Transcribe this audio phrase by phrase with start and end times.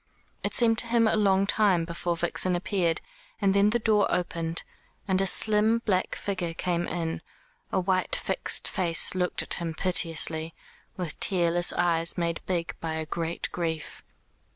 [0.43, 3.01] It seemed to him a long time before Vixen appeared,
[3.39, 4.63] and then the door opened,
[5.07, 7.21] and a slim black figure came in,
[7.71, 10.55] a white fixed face looked at him piteously,
[10.97, 14.03] with tearless eyes made big by a great grief.